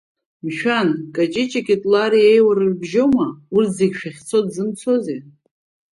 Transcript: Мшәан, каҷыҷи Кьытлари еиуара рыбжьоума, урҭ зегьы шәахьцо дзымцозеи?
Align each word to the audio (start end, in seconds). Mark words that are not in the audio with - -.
Мшәан, 0.45 0.89
каҷыҷи 1.15 1.65
Кьытлари 1.67 2.25
еиуара 2.31 2.65
рыбжьоума, 2.69 3.27
урҭ 3.55 3.69
зегьы 3.77 3.97
шәахьцо 3.99 4.37
дзымцозеи? 4.45 5.19